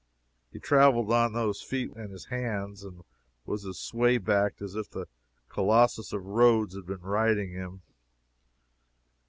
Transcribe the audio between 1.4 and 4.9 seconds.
feet and his hands, and was as sway backed as if